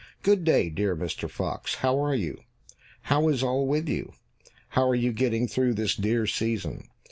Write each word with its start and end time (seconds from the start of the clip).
"Good 0.23 0.43
day, 0.43 0.71
dear 0.71 0.95
Mr. 0.95 1.29
Fox, 1.29 1.75
how 1.75 2.03
are 2.03 2.15
you? 2.15 2.41
How 3.03 3.27
is 3.29 3.43
all 3.43 3.67
with 3.67 3.87
you? 3.87 4.13
How 4.69 4.89
are 4.89 4.95
you 4.95 5.13
getting 5.13 5.47
through 5.47 5.75
this 5.75 5.95
dear 5.95 6.25
season?" 6.25 6.87